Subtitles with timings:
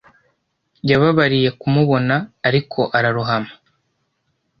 [0.89, 2.15] Yababariye kumubona
[2.47, 3.51] ariko ararohama